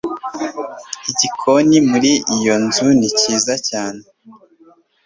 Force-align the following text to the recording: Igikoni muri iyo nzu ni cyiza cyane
Igikoni 1.09 1.77
muri 1.89 2.11
iyo 2.35 2.55
nzu 2.65 2.87
ni 2.97 3.09
cyiza 3.17 3.53
cyane 3.69 4.01